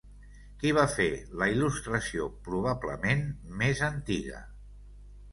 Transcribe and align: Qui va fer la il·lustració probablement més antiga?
Qui 0.61 0.69
va 0.75 0.83
fer 0.93 1.03
la 1.41 1.49
il·lustració 1.51 2.29
probablement 2.47 3.21
més 3.61 3.83
antiga? 3.89 4.41